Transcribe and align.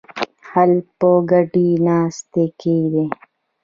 حل 0.49 0.73
په 0.99 1.09
ګډې 1.29 1.67
ناستې 1.85 2.45
کې 2.59 2.77
دی. 2.93 3.05